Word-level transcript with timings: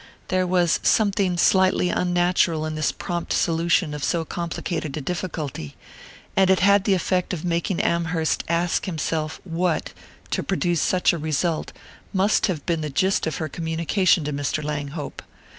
There 0.29 0.47
was 0.47 0.79
something 0.81 1.37
slightly 1.37 1.89
unnatural 1.91 2.65
in 2.65 2.73
this 2.73 2.91
prompt 2.91 3.33
solution 3.33 3.93
of 3.93 4.03
so 4.03 4.25
complicated 4.25 4.97
a 4.97 5.01
difficulty, 5.01 5.75
and 6.35 6.49
it 6.49 6.61
had 6.61 6.85
the 6.85 6.95
effect 6.95 7.33
of 7.35 7.45
making 7.45 7.79
Amherst 7.79 8.43
ask 8.47 8.85
himself 8.87 9.39
what, 9.43 9.93
to 10.31 10.41
produce 10.41 10.81
such 10.81 11.13
a 11.13 11.19
result, 11.19 11.71
must 12.13 12.47
have 12.47 12.65
been 12.65 12.81
the 12.81 12.89
gist 12.89 13.27
of 13.27 13.35
her 13.35 13.47
communication 13.47 14.23
to 14.23 14.33
Mr. 14.33 14.63
Langhope. 14.63 15.21